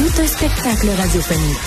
Tout 0.00 0.22
un 0.22 0.26
spectacle 0.26 0.88
radiophonique. 0.96 1.58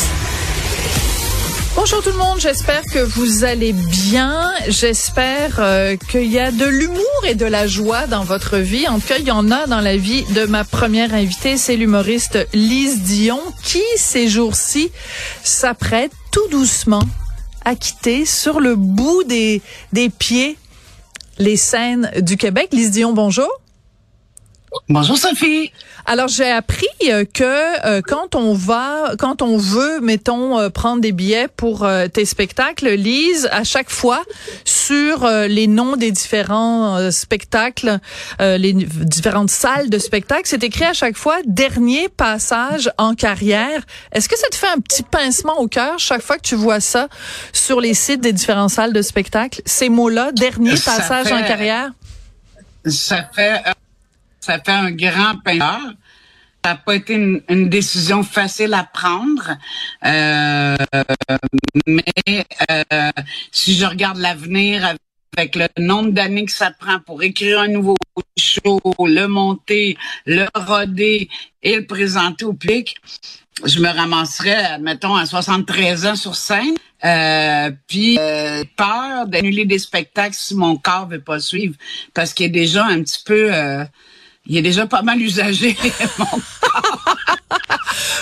Bonjour 1.75 2.01
tout 2.01 2.09
le 2.09 2.17
monde, 2.17 2.39
j'espère 2.39 2.81
que 2.91 2.97
vous 2.97 3.43
allez 3.43 3.73
bien. 3.73 4.49
J'espère 4.69 5.59
euh, 5.59 5.95
qu'il 6.09 6.31
y 6.31 6.39
a 6.39 6.49
de 6.49 6.65
l'humour 6.65 7.25
et 7.27 7.35
de 7.35 7.45
la 7.45 7.67
joie 7.67 8.07
dans 8.07 8.23
votre 8.23 8.57
vie. 8.57 8.87
En 8.87 8.99
tout 8.99 9.07
cas, 9.07 9.19
il 9.19 9.25
y 9.25 9.31
en 9.31 9.51
a 9.51 9.67
dans 9.67 9.81
la 9.81 9.97
vie 9.97 10.23
de 10.33 10.45
ma 10.45 10.63
première 10.63 11.13
invitée, 11.13 11.57
c'est 11.57 11.75
l'humoriste 11.75 12.47
Lise 12.53 13.03
Dion, 13.03 13.39
qui 13.63 13.83
ces 13.97 14.27
jours-ci 14.27 14.91
s'apprête 15.43 16.11
tout 16.31 16.47
doucement 16.49 17.03
à 17.65 17.75
quitter 17.75 18.25
sur 18.25 18.59
le 18.59 18.75
bout 18.75 19.23
des, 19.25 19.61
des 19.91 20.09
pieds 20.09 20.57
les 21.37 21.55
scènes 21.55 22.09
du 22.17 22.37
Québec. 22.37 22.69
Lise 22.71 22.89
Dion, 22.89 23.13
bonjour. 23.13 23.62
Bonjour 24.89 25.17
Sophie. 25.17 25.71
Alors 26.05 26.27
j'ai 26.27 26.49
appris 26.49 26.87
euh, 27.05 27.23
que 27.25 27.85
euh, 27.85 28.01
quand 28.05 28.35
on 28.35 28.53
va, 28.53 29.13
quand 29.17 29.41
on 29.41 29.57
veut, 29.57 30.01
mettons, 30.01 30.59
euh, 30.59 30.69
prendre 30.69 31.01
des 31.01 31.11
billets 31.11 31.47
pour 31.47 31.87
tes 32.13 32.25
spectacles, 32.25 32.89
Lise, 32.89 33.47
à 33.51 33.63
chaque 33.63 33.89
fois 33.89 34.21
sur 34.65 35.27
les 35.27 35.67
noms 35.67 35.95
des 35.95 36.11
différents 36.11 37.11
spectacles, 37.11 37.99
les 38.39 38.73
différentes 38.73 39.49
salles 39.49 39.89
de 39.89 39.97
spectacle, 39.97 40.43
c'est 40.45 40.63
écrit 40.63 40.85
à 40.85 40.93
chaque 40.93 41.17
fois 41.17 41.37
dernier 41.45 42.09
passage 42.09 42.91
en 42.97 43.15
carrière. 43.15 43.81
Est-ce 44.11 44.27
que 44.27 44.37
ça 44.37 44.47
te 44.49 44.55
fait 44.55 44.67
un 44.67 44.79
petit 44.79 45.03
pincement 45.03 45.59
au 45.59 45.67
cœur 45.67 45.99
chaque 45.99 46.21
fois 46.21 46.37
que 46.37 46.47
tu 46.47 46.55
vois 46.55 46.79
ça 46.79 47.07
sur 47.53 47.79
les 47.79 47.93
sites 47.93 48.21
des 48.21 48.33
différentes 48.33 48.71
salles 48.71 48.93
de 48.93 49.01
spectacle, 49.01 49.61
ces 49.65 49.89
mots-là, 49.89 50.31
dernier 50.31 50.71
passage 50.71 51.31
en 51.31 51.43
carrière? 51.43 51.91
Ça 52.85 53.29
fait 53.33 53.61
ça 54.43 54.59
fait 54.59 54.71
un 54.71 54.91
grand 54.91 55.37
peinture. 55.43 55.93
Ça 56.63 56.71
n'a 56.71 56.75
pas 56.75 56.95
été 56.95 57.15
une, 57.15 57.69
décision 57.69 58.23
facile 58.23 58.73
à 58.73 58.83
prendre, 58.83 59.57
euh, 60.05 60.77
mais 61.85 62.45
euh, 62.71 63.11
si 63.51 63.75
je 63.75 63.85
regarde 63.85 64.17
l'avenir 64.17 64.95
avec 65.35 65.55
le 65.55 65.67
nombre 65.77 66.11
d'années 66.11 66.45
que 66.45 66.53
ça 66.53 66.71
prend 66.71 66.99
pour 67.01 67.21
écrire 67.21 67.59
un 67.59 67.67
nouveau 67.67 67.97
show, 68.37 68.79
le 68.99 69.25
monter, 69.27 69.97
le 70.25 70.45
roder 70.55 71.29
et 71.63 71.75
le 71.75 71.85
présenter 71.85 72.45
au 72.45 72.53
public, 72.53 72.95
je 73.65 73.79
me 73.79 73.89
ramasserais, 73.89 74.55
admettons, 74.55 75.15
à 75.15 75.25
73 75.25 76.05
ans 76.05 76.15
sur 76.15 76.35
scène. 76.35 76.75
Euh, 77.05 77.71
puis 77.87 78.17
euh, 78.17 78.63
peur 78.77 79.27
d'annuler 79.27 79.65
des 79.65 79.79
spectacles 79.79 80.35
si 80.35 80.55
mon 80.55 80.77
corps 80.77 81.07
veut 81.07 81.19
pas 81.19 81.39
suivre, 81.39 81.75
parce 82.13 82.33
qu'il 82.33 82.45
est 82.45 82.49
déjà 82.49 82.85
un 82.85 83.03
petit 83.03 83.21
peu 83.25 83.53
euh, 83.53 83.83
il 84.45 84.57
est 84.57 84.61
déjà 84.61 84.85
pas 84.85 85.01
mal 85.01 85.21
usagé, 85.21 85.77
mon 86.17 86.25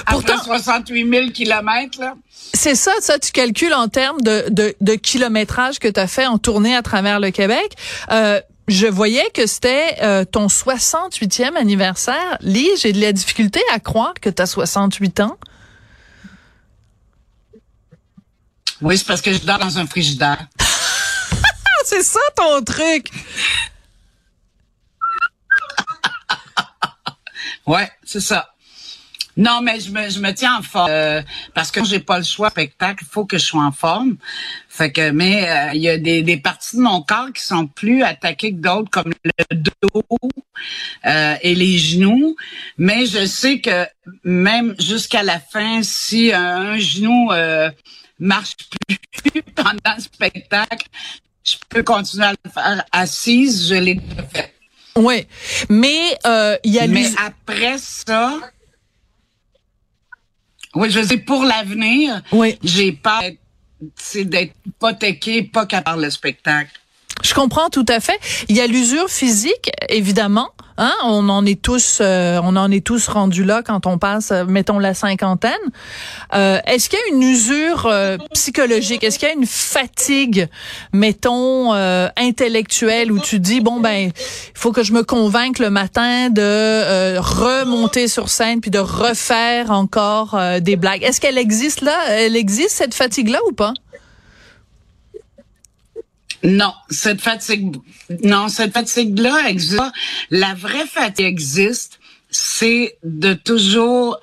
Pourtant, 0.07 0.33
Après 0.33 0.45
68 0.45 1.09
000 1.09 1.29
kilomètres, 1.29 1.99
là. 1.99 2.15
C'est 2.53 2.75
ça, 2.75 2.91
ça, 2.99 3.17
tu 3.17 3.31
calcules 3.31 3.73
en 3.73 3.87
termes 3.87 4.21
de, 4.21 4.45
de, 4.49 4.75
de 4.81 4.95
kilométrage 4.95 5.79
que 5.79 5.87
tu 5.87 5.99
as 5.99 6.07
fait 6.07 6.25
en 6.25 6.37
tournée 6.37 6.75
à 6.75 6.81
travers 6.81 7.19
le 7.19 7.31
Québec. 7.31 7.75
Euh, 8.11 8.41
je 8.67 8.87
voyais 8.87 9.29
que 9.33 9.47
c'était 9.47 9.97
euh, 10.01 10.25
ton 10.25 10.47
68e 10.47 11.55
anniversaire. 11.55 12.37
Lise, 12.41 12.81
j'ai 12.81 12.93
de 12.93 13.01
la 13.01 13.13
difficulté 13.13 13.61
à 13.73 13.79
croire 13.79 14.13
que 14.19 14.29
tu 14.29 14.41
as 14.41 14.45
68 14.45 15.21
ans. 15.21 15.37
Oui, 18.81 18.97
c'est 18.97 19.05
parce 19.05 19.21
que 19.21 19.31
je 19.31 19.39
dors 19.39 19.59
dans 19.59 19.77
un 19.77 19.85
frigidaire. 19.85 20.47
c'est 21.85 22.03
ça 22.03 22.19
ton 22.35 22.63
truc. 22.63 23.07
Ouais, 27.67 27.89
c'est 28.03 28.21
ça. 28.21 28.51
Non, 29.37 29.61
mais 29.61 29.79
je 29.79 29.91
me, 29.91 30.09
je 30.09 30.19
me 30.19 30.31
tiens 30.33 30.57
en 30.57 30.61
forme 30.61 30.89
euh, 30.89 31.21
parce 31.53 31.71
que 31.71 31.83
j'ai 31.85 31.99
pas 31.99 32.17
le 32.17 32.23
choix 32.23 32.49
spectacle, 32.49 33.05
faut 33.09 33.25
que 33.25 33.37
je 33.37 33.45
sois 33.45 33.63
en 33.63 33.71
forme. 33.71 34.17
Fait 34.67 34.91
que 34.91 35.11
mais 35.11 35.49
euh, 35.49 35.71
il 35.73 35.81
y 35.81 35.89
a 35.89 35.97
des, 35.97 36.21
des 36.21 36.37
parties 36.37 36.75
de 36.75 36.81
mon 36.81 37.01
corps 37.01 37.31
qui 37.33 37.41
sont 37.41 37.67
plus 37.67 38.03
attaquées 38.03 38.51
que 38.51 38.57
d'autres 38.57 38.89
comme 38.89 39.13
le 39.23 39.55
dos 39.55 40.19
euh, 41.05 41.35
et 41.41 41.55
les 41.55 41.77
genoux, 41.77 42.35
mais 42.77 43.05
je 43.05 43.25
sais 43.25 43.61
que 43.61 43.85
même 44.23 44.75
jusqu'à 44.79 45.23
la 45.23 45.39
fin 45.39 45.81
si 45.81 46.33
un, 46.33 46.77
genou 46.77 47.29
marche 48.19 48.55
plus 48.87 49.41
pendant 49.55 49.95
le 49.95 50.01
spectacle, 50.01 50.87
je 51.43 51.55
peux 51.69 51.83
continuer 51.83 52.25
à 52.25 52.33
le 52.33 52.51
faire 52.51 52.83
assise, 52.91 53.69
je 53.69 53.75
l'ai 53.75 53.99
fait. 54.33 54.53
Oui, 54.95 55.25
mais 55.69 56.17
euh, 56.25 56.57
il 56.63 56.73
y 56.73 56.79
a 56.79 56.87
Mais 56.87 57.09
après 57.17 57.77
ça, 57.77 58.39
oui, 60.75 60.89
je 60.89 61.01
sais 61.01 61.17
pour 61.17 61.43
l'avenir, 61.43 62.21
oui. 62.31 62.57
j'ai 62.63 62.91
pas 62.91 63.21
c'est 63.95 64.25
d'être 64.25 64.53
hypothéqué, 64.65 65.43
pas 65.43 65.65
qu'à 65.65 65.81
part 65.81 65.97
le 65.97 66.09
spectacle. 66.09 66.80
Je 67.23 67.33
comprends 67.33 67.69
tout 67.69 67.85
à 67.87 67.99
fait. 67.99 68.19
Il 68.49 68.55
y 68.55 68.61
a 68.61 68.67
l'usure 68.67 69.09
physique, 69.09 69.71
évidemment. 69.89 70.49
Hein? 70.77 70.93
On 71.03 71.29
en 71.29 71.45
est 71.45 71.61
tous, 71.61 71.99
euh, 72.01 72.39
on 72.43 72.55
en 72.55 72.71
est 72.71 72.83
tous 72.83 73.07
rendus 73.07 73.43
là 73.43 73.61
quand 73.63 73.85
on 73.85 73.97
passe, 73.97 74.31
euh, 74.31 74.45
mettons 74.45 74.79
la 74.79 74.93
cinquantaine. 74.93 75.51
Euh, 76.33 76.59
est-ce 76.65 76.89
qu'il 76.89 76.97
y 76.97 77.11
a 77.11 77.15
une 77.15 77.21
usure 77.21 77.91
psychologique? 78.33 79.03
Est-ce 79.03 79.19
qu'il 79.19 79.27
y 79.27 79.31
a 79.31 79.35
une 79.35 79.45
fatigue, 79.45 80.47
mettons 80.93 81.73
intellectuelle, 82.17 83.11
où 83.11 83.19
tu 83.19 83.39
dis 83.39 83.61
bon 83.61 83.79
ben, 83.79 84.09
il 84.09 84.13
faut 84.55 84.71
que 84.71 84.83
je 84.83 84.93
me 84.93 85.03
convainque 85.03 85.59
le 85.59 85.69
matin 85.69 86.29
de 86.29 87.17
remonter 87.17 88.07
sur 88.07 88.29
scène 88.29 88.61
puis 88.61 88.71
de 88.71 88.79
refaire 88.79 89.71
encore 89.71 90.39
des 90.61 90.75
blagues. 90.75 91.03
Est-ce 91.03 91.21
qu'elle 91.21 91.37
existe 91.37 91.81
là? 91.81 91.95
Elle 92.09 92.35
existe 92.35 92.71
cette 92.71 92.93
fatigue 92.93 93.29
là 93.29 93.39
ou 93.47 93.53
pas? 93.53 93.73
Non, 96.43 96.73
cette 96.89 97.21
fatigue, 97.21 97.75
non, 98.23 98.49
cette 98.49 98.73
fatigue-là 98.73 99.49
existe. 99.49 99.81
La 100.29 100.53
vraie 100.53 100.87
fatigue 100.87 101.25
existe, 101.25 101.99
c'est 102.29 102.97
de 103.03 103.33
toujours 103.33 104.19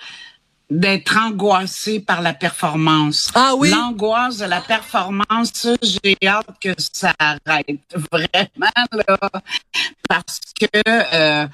d'être 0.70 1.16
angoissé 1.16 2.00
par 2.00 2.20
la 2.20 2.34
performance. 2.34 3.30
Ah 3.34 3.54
oui? 3.56 3.70
L'angoisse 3.70 4.38
de 4.38 4.44
la 4.44 4.60
performance, 4.60 5.66
j'ai 5.82 6.16
hâte 6.26 6.46
que 6.60 6.74
ça 6.92 7.14
arrête 7.18 7.80
vraiment 8.12 8.88
là, 8.92 9.18
parce 10.08 10.40
que 10.60 10.66
euh, 10.84 11.46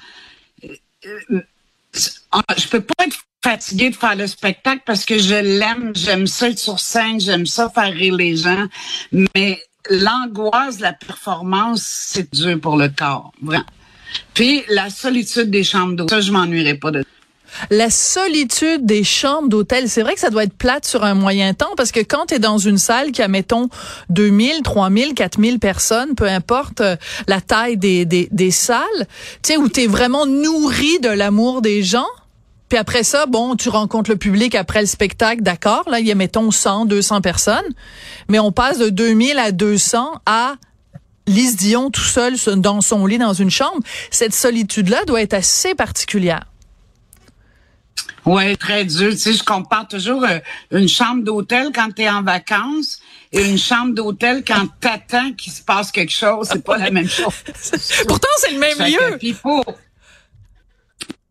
je 2.57 2.67
peux 2.67 2.81
pas 2.81 3.05
être 3.05 3.17
fatiguée 3.43 3.91
de 3.91 3.95
faire 3.95 4.15
le 4.15 4.27
spectacle 4.27 4.81
parce 4.85 5.05
que 5.05 5.17
je 5.17 5.35
l'aime, 5.35 5.93
j'aime 5.95 6.27
ça 6.27 6.49
être 6.49 6.59
sur 6.59 6.79
scène, 6.79 7.19
j'aime 7.19 7.45
ça 7.45 7.69
faire 7.69 7.93
rire 7.93 8.15
les 8.15 8.35
gens, 8.35 8.65
mais 9.35 9.61
l'angoisse 9.89 10.79
la 10.79 10.93
performance, 10.93 11.81
c'est 11.83 12.33
dur 12.33 12.59
pour 12.59 12.77
le 12.77 12.89
corps. 12.89 13.31
Puis 14.33 14.63
la 14.69 14.89
solitude 14.89 15.49
des 15.49 15.63
chambres 15.63 15.95
d'eau, 15.95 16.07
ça 16.07 16.21
je 16.21 16.31
m'ennuierai 16.31 16.75
pas 16.75 16.91
de 16.91 17.03
la 17.69 17.89
solitude 17.89 18.85
des 18.85 19.03
chambres 19.03 19.47
d'hôtel, 19.47 19.89
c'est 19.89 20.01
vrai 20.01 20.13
que 20.13 20.19
ça 20.19 20.29
doit 20.29 20.43
être 20.43 20.57
plate 20.57 20.85
sur 20.85 21.03
un 21.03 21.13
moyen 21.13 21.53
temps 21.53 21.73
parce 21.77 21.91
que 21.91 22.01
quand 22.01 22.27
tu 22.27 22.35
es 22.35 22.39
dans 22.39 22.57
une 22.57 22.77
salle 22.77 23.11
qui 23.11 23.21
a, 23.21 23.27
mettons, 23.27 23.69
2000, 24.09 24.61
3000, 24.63 25.13
4000 25.13 25.59
personnes, 25.59 26.15
peu 26.15 26.27
importe 26.27 26.81
euh, 26.81 26.95
la 27.27 27.41
taille 27.41 27.77
des, 27.77 28.05
des, 28.05 28.27
des 28.31 28.51
salles, 28.51 28.83
tu 29.41 29.53
sais, 29.53 29.57
où 29.57 29.69
tu 29.69 29.83
es 29.83 29.87
vraiment 29.87 30.25
nourri 30.25 30.99
de 30.99 31.09
l'amour 31.09 31.61
des 31.61 31.83
gens, 31.83 32.07
puis 32.69 32.77
après 32.77 33.03
ça, 33.03 33.25
bon, 33.25 33.55
tu 33.55 33.69
rencontres 33.69 34.09
le 34.09 34.17
public 34.17 34.55
après 34.55 34.81
le 34.81 34.87
spectacle, 34.87 35.41
d'accord, 35.43 35.83
là, 35.89 35.99
il 35.99 36.07
y 36.07 36.11
a, 36.11 36.15
mettons, 36.15 36.51
100, 36.51 36.85
200 36.85 37.21
personnes, 37.21 37.73
mais 38.27 38.39
on 38.39 38.51
passe 38.51 38.79
de 38.79 38.89
2000 38.89 39.37
à 39.37 39.51
200 39.51 40.21
à 40.25 40.55
Lise 41.27 41.55
Dion 41.55 41.89
tout 41.91 42.01
seul 42.01 42.35
dans 42.57 42.81
son 42.81 43.05
lit 43.05 43.17
dans 43.17 43.33
une 43.33 43.49
chambre. 43.49 43.79
Cette 44.11 44.33
solitude-là 44.33 45.05
doit 45.05 45.21
être 45.21 45.33
assez 45.33 45.75
particulière. 45.75 46.45
Oui, 48.25 48.57
très 48.57 48.85
dur. 48.85 49.11
Tu 49.11 49.17
sais, 49.17 49.33
je 49.33 49.43
compare 49.43 49.87
toujours 49.87 50.23
euh, 50.23 50.39
une 50.71 50.87
chambre 50.87 51.23
d'hôtel 51.23 51.69
quand 51.73 51.91
tu 51.95 52.01
es 52.01 52.09
en 52.09 52.23
vacances 52.23 52.99
et 53.31 53.47
une 53.47 53.57
chambre 53.57 53.93
d'hôtel 53.93 54.43
quand 54.45 54.67
t'attends 54.79 55.31
qu'il 55.33 55.53
se 55.53 55.61
passe 55.61 55.91
quelque 55.91 56.11
chose. 56.11 56.47
C'est 56.51 56.63
pas 56.63 56.77
la 56.77 56.89
même 56.89 57.09
chose. 57.09 57.33
Pourtant, 58.07 58.27
c'est 58.37 58.51
le 58.51 58.59
même 58.59 58.79
lieu. 58.79 59.19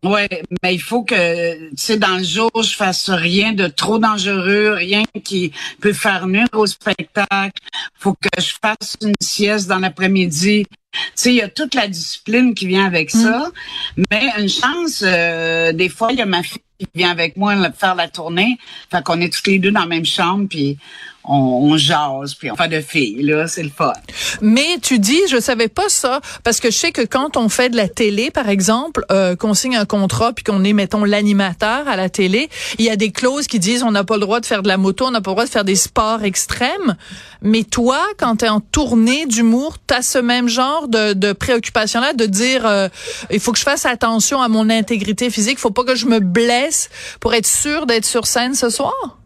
Ouais, 0.05 0.29
mais 0.61 0.75
il 0.75 0.81
faut 0.81 1.03
que, 1.03 1.69
tu 1.69 1.77
sais, 1.77 1.97
dans 1.97 2.17
le 2.17 2.23
jour, 2.23 2.51
je 2.61 2.75
fasse 2.75 3.09
rien 3.09 3.53
de 3.53 3.67
trop 3.67 3.97
dangereux, 3.97 4.73
rien 4.73 5.01
qui 5.23 5.51
peut 5.81 5.93
faire 5.93 6.27
nuire 6.27 6.47
au 6.53 6.67
spectacle. 6.67 7.59
faut 7.97 8.13
que 8.13 8.29
je 8.37 8.53
fasse 8.61 8.97
une 9.01 9.15
sieste 9.19 9.67
dans 9.67 9.79
l'après-midi. 9.79 10.67
Tu 10.69 10.99
sais, 11.15 11.29
il 11.31 11.37
y 11.37 11.41
a 11.41 11.49
toute 11.49 11.73
la 11.73 11.87
discipline 11.87 12.53
qui 12.53 12.67
vient 12.67 12.85
avec 12.85 13.09
ça. 13.09 13.49
Mm. 13.97 14.03
Mais 14.11 14.29
une 14.37 14.49
chance, 14.49 15.03
euh, 15.03 15.73
des 15.73 15.89
fois, 15.89 16.11
il 16.11 16.19
y 16.19 16.21
a 16.21 16.27
ma 16.27 16.43
fille 16.43 16.61
qui 16.79 16.87
vient 16.93 17.09
avec 17.09 17.35
moi 17.35 17.55
faire 17.71 17.95
la 17.95 18.07
tournée. 18.07 18.59
Fait 18.91 19.03
qu'on 19.03 19.19
est 19.21 19.33
toutes 19.33 19.47
les 19.47 19.57
deux 19.57 19.71
dans 19.71 19.81
la 19.81 19.87
même 19.87 20.05
chambre, 20.05 20.47
puis 20.47 20.77
on, 21.27 21.71
on 21.71 21.77
jase, 21.77 22.35
puis 22.35 22.51
on 22.51 22.55
fait 22.55 22.67
de 22.67 22.81
filles, 22.81 23.23
là, 23.23 23.47
c'est 23.47 23.63
le 23.63 23.69
fun. 23.69 23.93
Mais 24.41 24.77
tu 24.81 24.99
dis, 24.99 25.19
je 25.29 25.39
savais 25.39 25.67
pas 25.67 25.89
ça, 25.89 26.21
parce 26.43 26.59
que 26.59 26.71
je 26.71 26.77
sais 26.77 26.91
que 26.91 27.01
quand 27.01 27.37
on 27.37 27.49
fait 27.49 27.69
de 27.69 27.77
la 27.77 27.87
télé, 27.87 28.31
par 28.31 28.49
exemple, 28.49 29.05
euh, 29.11 29.35
qu'on 29.35 29.53
signe 29.53 29.75
un 29.75 29.85
contrat, 29.85 30.33
puis 30.33 30.43
qu'on 30.43 30.63
est, 30.63 30.73
mettons, 30.73 31.03
l'animateur 31.03 31.87
à 31.87 31.95
la 31.95 32.09
télé, 32.09 32.49
il 32.77 32.85
y 32.85 32.89
a 32.89 32.95
des 32.95 33.11
clauses 33.11 33.47
qui 33.47 33.59
disent 33.59 33.83
on 33.83 33.91
n'a 33.91 34.03
pas 34.03 34.15
le 34.15 34.21
droit 34.21 34.39
de 34.39 34.45
faire 34.45 34.63
de 34.63 34.67
la 34.67 34.77
moto, 34.77 35.05
on 35.05 35.11
n'a 35.11 35.21
pas 35.21 35.31
le 35.31 35.35
droit 35.35 35.45
de 35.45 35.49
faire 35.49 35.65
des 35.65 35.75
sports 35.75 36.23
extrêmes. 36.23 36.95
Mais 37.41 37.63
toi, 37.63 37.99
quand 38.17 38.37
tu 38.37 38.45
es 38.45 38.49
en 38.49 38.59
tournée 38.59 39.25
d'humour, 39.25 39.77
tu 39.87 39.93
as 39.93 40.01
ce 40.01 40.17
même 40.17 40.47
genre 40.47 40.87
de, 40.87 41.13
de 41.13 41.33
préoccupation-là, 41.33 42.13
de 42.13 42.25
dire 42.25 42.65
euh, 42.65 42.87
il 43.31 43.39
faut 43.39 43.51
que 43.51 43.59
je 43.59 43.63
fasse 43.63 43.85
attention 43.85 44.41
à 44.41 44.47
mon 44.47 44.69
intégrité 44.69 45.29
physique, 45.29 45.59
faut 45.59 45.71
pas 45.71 45.83
que 45.83 45.95
je 45.95 46.05
me 46.05 46.19
blesse 46.19 46.89
pour 47.19 47.33
être 47.33 47.47
sûr 47.47 47.85
d'être 47.85 48.05
sur 48.05 48.25
scène 48.27 48.55
ce 48.55 48.69
soir? 48.69 49.19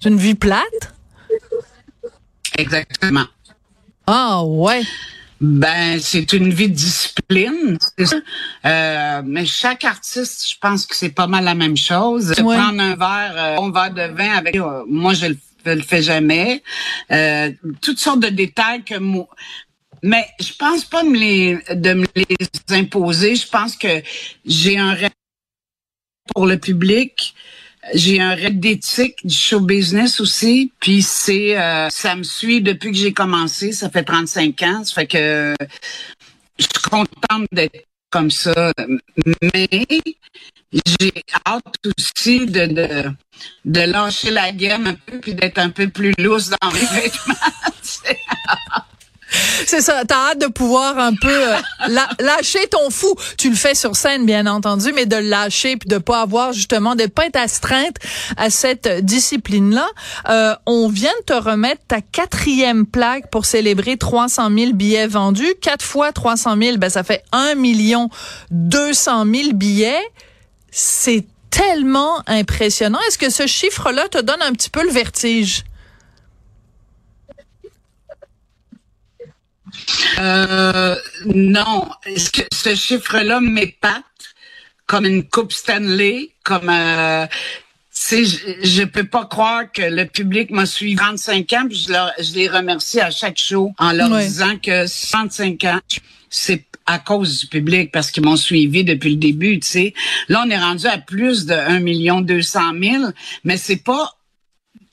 C'est 0.00 0.08
une 0.08 0.16
vie 0.16 0.34
plate? 0.34 0.94
Exactement. 2.60 3.26
Ah 4.06 4.42
ouais. 4.44 4.82
Ben, 5.40 5.98
c'est 6.00 6.34
une 6.34 6.52
vie 6.52 6.68
de 6.68 6.74
discipline, 6.74 7.78
c'est 7.96 8.04
ça. 8.04 8.16
Euh, 8.66 9.22
mais 9.24 9.46
chaque 9.46 9.84
artiste, 9.84 10.50
je 10.50 10.56
pense 10.60 10.84
que 10.84 10.94
c'est 10.94 11.14
pas 11.14 11.26
mal 11.26 11.44
la 11.44 11.54
même 11.54 11.78
chose. 11.78 12.34
Prendre 12.36 12.80
un 12.80 12.94
verre, 12.94 13.34
euh, 13.36 13.56
un 13.56 13.70
verre 13.72 13.94
de 13.94 14.14
vin 14.14 14.32
avec, 14.36 14.56
euh, 14.56 14.84
moi 14.86 15.14
je 15.14 15.28
le, 15.28 15.38
le 15.64 15.80
fais 15.80 16.02
jamais. 16.02 16.62
Euh, 17.10 17.52
toutes 17.80 17.98
sortes 17.98 18.20
de 18.20 18.28
détails 18.28 18.82
que 18.84 18.98
moi, 18.98 19.28
mais 20.02 20.26
je 20.40 20.52
pense 20.58 20.84
pas 20.84 21.04
me 21.04 21.16
les, 21.16 21.58
de 21.74 21.94
me 21.94 22.06
les 22.14 22.36
imposer. 22.76 23.34
Je 23.34 23.48
pense 23.48 23.76
que 23.76 24.02
j'ai 24.44 24.76
un 24.78 24.92
rêve 24.92 25.10
pour 26.34 26.46
le 26.46 26.58
public 26.58 27.34
j'ai 27.94 28.20
un 28.20 28.34
rêve 28.34 28.58
d'éthique 28.58 29.16
du 29.24 29.34
show 29.34 29.60
business 29.60 30.20
aussi, 30.20 30.72
puis 30.80 31.02
c'est 31.02 31.58
euh, 31.58 31.88
ça 31.90 32.16
me 32.16 32.22
suit 32.22 32.60
depuis 32.60 32.90
que 32.90 32.96
j'ai 32.96 33.12
commencé, 33.12 33.72
ça 33.72 33.90
fait 33.90 34.04
35 34.04 34.62
ans, 34.62 34.84
ça 34.84 34.94
fait 34.94 35.06
que 35.06 35.54
je 36.58 36.64
suis 36.64 36.90
contente 36.90 37.46
d'être 37.52 37.86
comme 38.10 38.30
ça, 38.30 38.72
mais 39.54 39.68
j'ai 40.86 41.12
hâte 41.46 41.76
aussi 41.96 42.46
de, 42.46 42.66
de, 42.66 43.10
de 43.64 43.80
lâcher 43.80 44.30
la 44.30 44.52
gamme 44.52 44.88
un 44.88 44.94
peu 44.94 45.18
puis 45.20 45.34
d'être 45.34 45.58
un 45.58 45.70
peu 45.70 45.88
plus 45.88 46.12
loose 46.18 46.50
dans 46.60 46.70
mes 46.72 47.00
vêtements. 47.00 47.34
C'est 49.66 49.80
ça. 49.80 50.04
T'as 50.06 50.30
hâte 50.30 50.40
de 50.40 50.46
pouvoir 50.46 50.98
un 50.98 51.14
peu 51.14 51.28
euh, 51.28 51.56
lâcher 52.18 52.66
ton 52.70 52.90
fou. 52.90 53.14
Tu 53.38 53.50
le 53.50 53.56
fais 53.56 53.74
sur 53.74 53.96
scène, 53.96 54.26
bien 54.26 54.46
entendu, 54.46 54.92
mais 54.94 55.06
de 55.06 55.16
lâcher 55.16 55.76
puis 55.76 55.88
de 55.88 55.98
pas 55.98 56.22
avoir 56.22 56.52
justement 56.52 56.94
de 56.94 57.06
pas 57.06 57.26
être 57.26 57.36
astreinte 57.36 57.96
à 58.36 58.50
cette 58.50 59.04
discipline-là. 59.04 59.88
Euh, 60.28 60.54
on 60.66 60.88
vient 60.88 61.12
de 61.20 61.24
te 61.24 61.32
remettre 61.32 61.82
ta 61.86 62.00
quatrième 62.00 62.86
plaque 62.86 63.30
pour 63.30 63.46
célébrer 63.46 63.96
300 63.96 64.50
000 64.56 64.72
billets 64.72 65.06
vendus. 65.06 65.54
Quatre 65.60 65.84
fois 65.84 66.12
300 66.12 66.56
000, 66.60 66.76
ben 66.78 66.90
ça 66.90 67.02
fait 67.02 67.22
1 67.32 67.54
million 67.54 68.10
200 68.50 69.24
000 69.32 69.52
billets. 69.54 70.02
C'est 70.70 71.24
tellement 71.50 72.22
impressionnant. 72.26 72.98
Est-ce 73.08 73.18
que 73.18 73.30
ce 73.30 73.46
chiffre-là 73.46 74.08
te 74.08 74.18
donne 74.18 74.40
un 74.42 74.52
petit 74.52 74.70
peu 74.70 74.84
le 74.84 74.90
vertige? 74.90 75.64
Euh, 80.18 80.96
non, 81.26 81.88
ce, 82.16 82.42
ce 82.52 82.74
chiffre-là 82.74 83.40
m'épate 83.40 84.04
comme 84.86 85.06
une 85.06 85.22
coupe 85.22 85.52
Stanley, 85.52 86.30
comme 86.42 86.68
euh, 86.68 87.26
je, 88.10 88.24
je 88.62 88.82
peux 88.82 89.04
pas 89.04 89.26
croire 89.26 89.70
que 89.70 89.82
le 89.82 90.04
public 90.04 90.50
m'a 90.50 90.66
suivi 90.66 90.96
35 90.96 91.52
ans, 91.52 91.66
puis 91.68 91.78
je, 91.78 92.22
je 92.22 92.34
les 92.34 92.48
remercie 92.48 93.00
à 93.00 93.10
chaque 93.10 93.38
show 93.38 93.72
en 93.78 93.92
leur 93.92 94.08
disant 94.18 94.56
que 94.58 94.86
65 94.86 95.64
ans, 95.64 95.80
c'est 96.28 96.64
à 96.86 96.98
cause 96.98 97.40
du 97.40 97.46
public 97.46 97.92
parce 97.92 98.10
qu'ils 98.10 98.24
m'ont 98.24 98.36
suivi 98.36 98.82
depuis 98.82 99.10
le 99.10 99.16
début, 99.16 99.60
tu 99.60 99.68
sais. 99.68 99.94
Là, 100.28 100.42
on 100.44 100.50
est 100.50 100.58
rendu 100.58 100.86
à 100.86 100.98
plus 100.98 101.46
de 101.46 101.54
1 101.54 101.80
million 101.80 102.20
200 102.20 102.60
000, 102.82 103.04
mais 103.44 103.56
c'est 103.56 103.84
pas 103.84 104.16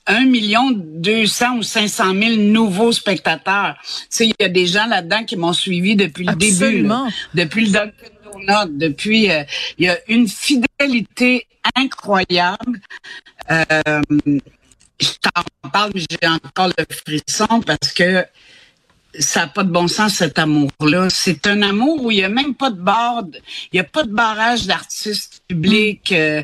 1 0.08 0.24
million 0.24 0.70
200 0.72 1.58
ou 1.58 1.62
500 1.62 2.14
000 2.14 2.36
nouveaux 2.36 2.92
spectateurs. 2.92 3.76
Tu 4.10 4.24
il 4.24 4.34
y 4.40 4.44
a 4.44 4.48
des 4.48 4.66
gens 4.66 4.86
là-dedans 4.86 5.24
qui 5.24 5.36
m'ont 5.36 5.52
suivi 5.52 5.94
depuis 5.94 6.24
le 6.24 6.34
début, 6.34 6.88
depuis 7.34 7.66
le 7.66 7.72
Dunkin' 7.72 7.92
Donut, 8.24 8.78
depuis. 8.78 9.30
Euh, 9.30 9.44
il 9.76 9.84
y 9.84 9.88
a 9.88 9.98
une 10.08 10.26
fidélité 10.26 11.46
incroyable. 11.76 12.80
Euh, 13.50 13.62
je 15.00 15.10
t'en 15.20 15.68
parle, 15.70 15.92
mais 15.94 16.02
j'ai 16.10 16.28
encore 16.28 16.70
le 16.76 16.84
frisson 16.90 17.60
parce 17.64 17.92
que 17.92 18.24
ça 19.18 19.40
n'a 19.40 19.46
pas 19.48 19.64
de 19.64 19.70
bon 19.70 19.88
sens 19.88 20.14
cet 20.14 20.38
amour-là. 20.38 21.08
C'est 21.10 21.46
un 21.46 21.62
amour 21.62 22.04
où 22.04 22.10
il 22.10 22.18
n'y 22.18 22.24
a 22.24 22.28
même 22.28 22.54
pas 22.54 22.70
de 22.70 22.80
barre, 22.80 23.24
il 23.72 23.76
n'y 23.76 23.80
a 23.80 23.84
pas 23.84 24.04
de 24.04 24.12
barrage 24.12 24.66
d'artistes 24.66 25.42
publics. 25.48 26.12
Euh, 26.12 26.42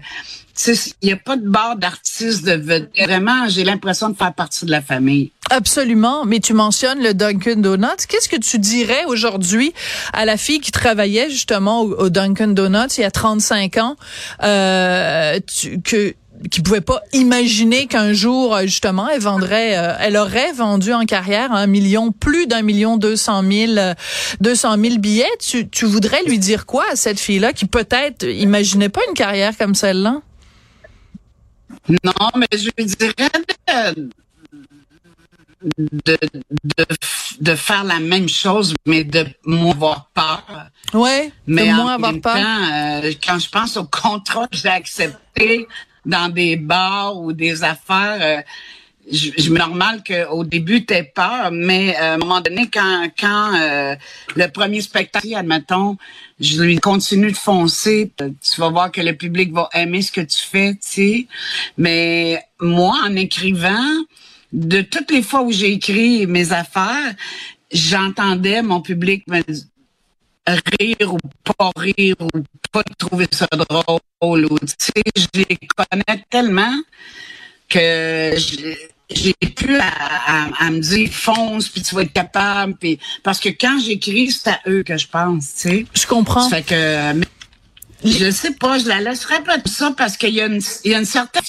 il 0.67 1.07
n'y 1.07 1.13
a 1.13 1.17
pas 1.17 1.37
de 1.37 1.49
barre 1.49 1.77
d'artistes 1.77 2.45
de 2.45 2.89
Vraiment, 3.05 3.49
j'ai 3.49 3.65
l'impression 3.65 4.09
de 4.09 4.17
faire 4.17 4.33
partie 4.33 4.65
de 4.65 4.71
la 4.71 4.81
famille. 4.81 5.33
Absolument, 5.51 6.25
mais 6.25 6.41
tu 6.41 6.55
mentionnes 6.55 7.03
le 7.03 7.13
Dunkin' 7.13 7.61
Donuts. 7.61 8.07
Qu'est-ce 8.09 8.29
que 8.29 8.37
tu 8.37 8.59
dirais 8.59 9.05
aujourd'hui 9.07 9.75
à 10.13 10.25
la 10.25 10.37
fille 10.37 10.61
qui 10.61 10.73
travaillait 10.73 11.29
justement 11.29 11.83
au, 11.83 12.09
Dunkin' 12.09 12.55
Donuts 12.55 12.95
il 12.97 13.03
y 13.03 13.05
a 13.05 13.11
35 13.11 13.77
ans, 13.79 13.97
euh, 14.43 15.39
tu, 15.47 15.81
que 15.81 16.15
qui 16.51 16.61
pouvait 16.61 16.81
pas 16.81 17.01
imaginer 17.13 17.87
qu'un 17.87 18.13
jour 18.13 18.59
justement 18.65 19.09
elle 19.09 19.21
vendrait 19.21 19.79
euh, 19.79 19.95
elle 20.01 20.17
aurait 20.17 20.53
vendu 20.53 20.93
en 20.93 21.05
carrière 21.05 21.53
un 21.53 21.67
million 21.67 22.11
plus 22.11 22.47
d'un 22.47 22.61
million 22.61 22.97
deux 22.97 23.17
cent 23.17 23.43
mille 23.43 23.95
deux 24.41 24.57
cent 24.57 24.77
mille 24.77 24.99
billets 24.99 25.31
tu, 25.39 25.69
tu 25.69 25.85
voudrais 25.87 26.23
lui 26.25 26.39
dire 26.39 26.67
quoi 26.67 26.85
à 26.93 26.97
cette 26.97 27.21
fille 27.21 27.39
là 27.39 27.53
qui 27.53 27.67
peut-être 27.67 28.25
imaginait 28.25 28.89
pas 28.89 29.01
une 29.09 29.15
carrière 29.15 29.57
comme 29.57 29.75
celle-là? 29.75 30.21
Non, 31.89 32.31
mais 32.37 32.47
je 32.53 32.71
dirais 32.77 33.31
de, 35.79 36.19
de, 36.77 36.87
de, 37.41 37.55
faire 37.55 37.85
la 37.85 38.01
même 38.01 38.29
chose, 38.29 38.75
mais 38.87 39.05
de 39.05 39.27
moins 39.45 39.73
avoir 39.73 40.11
peur. 40.15 40.43
Oui, 40.93 41.33
mais 41.47 41.69
de 41.69 41.75
moins 41.75 41.95
avoir 41.95 42.13
peur. 42.21 42.35
Temps, 42.35 42.73
euh, 42.73 43.13
quand 43.25 43.39
je 43.39 43.49
pense 43.49 43.77
au 43.77 43.85
contrat 43.85 44.47
que 44.49 44.57
j'ai 44.57 44.69
accepté 44.69 45.67
dans 46.05 46.29
des 46.29 46.57
bars 46.57 47.17
ou 47.19 47.33
des 47.33 47.65
affaires, 47.65 48.19
euh, 48.21 48.43
je, 49.11 49.31
je 49.37 49.51
normal 49.53 50.03
qu'au 50.03 50.45
début 50.45 50.85
t'aies 50.85 51.05
peur, 51.05 51.51
mais 51.53 51.97
euh, 51.97 52.01
à 52.01 52.15
un 52.15 52.19
moment 52.19 52.41
donné, 52.41 52.69
quand 52.73 53.09
quand 53.19 53.55
euh, 53.55 53.95
le 54.35 54.47
premier 54.49 54.81
spectacle, 54.81 55.35
admettons, 55.35 55.97
je 56.41 56.63
lui 56.63 56.79
continue 56.79 57.31
de 57.31 57.37
foncer, 57.37 58.11
tu 58.19 58.61
vas 58.61 58.71
voir 58.71 58.91
que 58.91 59.01
le 59.01 59.15
public 59.15 59.53
va 59.53 59.69
aimer 59.75 60.03
ce 60.03 60.13
que 60.13 60.21
tu 60.21 60.43
fais, 60.43 60.73
tu 60.73 60.79
sais. 60.81 61.27
Mais 61.77 62.43
moi, 62.61 62.97
en 63.05 63.15
écrivant, 63.17 64.05
de 64.53 64.81
toutes 64.81 65.11
les 65.11 65.23
fois 65.23 65.43
où 65.43 65.53
j'ai 65.53 65.73
écrit 65.73 66.27
mes 66.27 66.53
affaires, 66.53 67.15
j'entendais 67.73 68.63
mon 68.63 68.81
public 68.81 69.25
me 69.27 69.43
rire 70.47 71.15
ou 71.15 71.19
pas 71.57 71.71
rire 71.77 72.17
ou 72.21 72.41
pas 72.73 72.83
trouver 72.99 73.27
ça 73.31 73.47
drôle 73.51 74.47
ou 74.47 74.59
tu 74.59 74.75
sais, 74.79 75.03
je 75.17 75.27
les 75.35 75.59
connais 75.77 76.25
tellement 76.31 76.75
que 77.69 78.35
j'ai 79.11 79.35
pu 79.35 79.77
à, 79.77 80.49
à, 80.59 80.71
me 80.71 80.81
dire 80.81 81.11
fonce 81.13 81.69
puis 81.69 81.83
tu 81.83 81.95
vas 81.95 82.03
être 82.03 82.13
capable 82.13 82.75
puis 82.77 82.99
parce 83.23 83.39
que 83.39 83.51
quand 83.51 83.79
j'écris 83.79 84.31
c'est 84.31 84.51
à 84.51 84.61
eux 84.67 84.83
que 84.83 84.97
je 84.97 85.07
pense 85.07 85.55
tu 85.55 85.69
sais. 85.69 85.87
Je 85.95 86.07
comprends. 86.07 86.49
Fait 86.49 86.63
que 86.63 87.13
mais, 87.13 87.27
je 88.05 88.31
sais 88.31 88.53
pas 88.53 88.79
je 88.79 88.89
la 88.89 89.01
laisserai 89.01 89.43
pas 89.43 89.59
tout 89.59 89.71
ça 89.71 89.93
parce 89.97 90.17
qu'il 90.17 90.35
y 90.35 90.41
a 90.41 90.47
une 90.47 90.61
il 90.85 90.93
y 90.93 90.95
a 90.95 90.99
une 90.99 91.05
certaine 91.05 91.43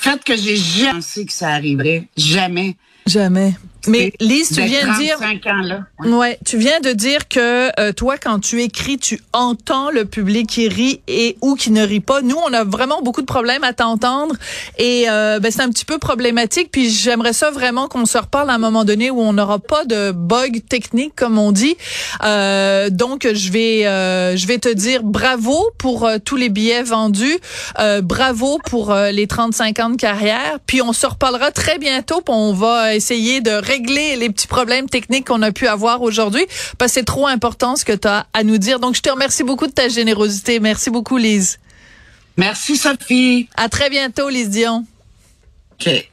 fait 0.00 0.22
que 0.24 0.36
j'ai 0.36 0.56
jamais 0.56 0.92
pensé 0.92 1.26
que 1.26 1.32
ça 1.32 1.48
arriverait. 1.50 2.04
Jamais. 2.16 2.76
Jamais 3.06 3.54
mais 3.86 4.12
Lise, 4.20 4.50
tu 4.54 4.62
viens 4.62 4.92
de 4.92 4.98
dire, 4.98 5.16
ans, 5.20 5.62
là. 5.62 5.80
Ouais. 6.00 6.38
tu 6.44 6.58
viens 6.58 6.80
de 6.80 6.92
dire 6.92 7.28
que 7.28 7.70
euh, 7.80 7.92
toi, 7.92 8.16
quand 8.18 8.40
tu 8.40 8.62
écris, 8.62 8.98
tu 8.98 9.20
entends 9.32 9.90
le 9.90 10.04
public 10.04 10.48
qui 10.48 10.68
rit 10.68 11.00
et 11.08 11.36
ou 11.40 11.54
qui 11.54 11.70
ne 11.70 11.84
rit 11.84 12.00
pas. 12.00 12.22
Nous, 12.22 12.36
on 12.36 12.52
a 12.52 12.64
vraiment 12.64 13.02
beaucoup 13.02 13.20
de 13.20 13.26
problèmes 13.26 13.64
à 13.64 13.72
t'entendre 13.72 14.34
et 14.78 15.08
euh, 15.08 15.38
ben, 15.40 15.50
c'est 15.50 15.62
un 15.62 15.70
petit 15.70 15.84
peu 15.84 15.98
problématique. 15.98 16.70
Puis 16.70 16.90
j'aimerais 16.90 17.32
ça 17.32 17.50
vraiment 17.50 17.88
qu'on 17.88 18.06
se 18.06 18.18
reparle 18.18 18.50
à 18.50 18.54
un 18.54 18.58
moment 18.58 18.84
donné 18.84 19.10
où 19.10 19.20
on 19.20 19.32
n'aura 19.32 19.58
pas 19.58 19.84
de 19.84 20.12
bug 20.12 20.62
technique 20.68 21.14
comme 21.14 21.38
on 21.38 21.52
dit. 21.52 21.76
Euh, 22.22 22.90
donc 22.90 23.26
je 23.32 23.52
vais 23.52 23.86
euh, 23.86 24.36
je 24.36 24.46
vais 24.46 24.58
te 24.58 24.72
dire 24.72 25.02
bravo 25.02 25.70
pour 25.78 26.04
euh, 26.04 26.18
tous 26.24 26.36
les 26.36 26.48
billets 26.48 26.82
vendus, 26.82 27.38
bravo 28.02 28.58
pour 28.68 28.94
les 28.94 29.26
35 29.26 29.78
ans 29.80 29.90
de 29.90 29.96
carrière. 29.96 30.58
Puis 30.66 30.82
on 30.82 30.92
se 30.92 31.06
reparlera 31.06 31.50
très 31.50 31.78
bientôt. 31.78 32.20
Puis 32.20 32.34
on 32.34 32.52
va 32.52 32.94
essayer 32.94 33.40
de 33.40 33.50
régler 33.76 34.16
les 34.16 34.30
petits 34.30 34.46
problèmes 34.46 34.88
techniques 34.88 35.26
qu'on 35.26 35.42
a 35.42 35.52
pu 35.52 35.66
avoir 35.66 36.02
aujourd'hui 36.02 36.46
parce 36.78 36.92
que 36.92 37.00
c'est 37.00 37.04
trop 37.04 37.26
important 37.26 37.76
ce 37.76 37.84
que 37.84 37.92
tu 37.92 38.08
as 38.08 38.26
à 38.32 38.42
nous 38.42 38.58
dire. 38.58 38.80
Donc, 38.80 38.96
je 38.96 39.02
te 39.02 39.10
remercie 39.10 39.42
beaucoup 39.42 39.66
de 39.66 39.72
ta 39.72 39.88
générosité. 39.88 40.60
Merci 40.60 40.90
beaucoup, 40.90 41.16
Lise. 41.16 41.58
Merci, 42.36 42.76
Sophie. 42.76 43.48
À 43.56 43.68
très 43.68 43.90
bientôt, 43.90 44.28
Lise 44.28 44.50
Dion. 44.50 44.84
OK. 45.72 46.10